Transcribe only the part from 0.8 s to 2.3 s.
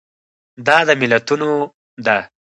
د ملتونو ده.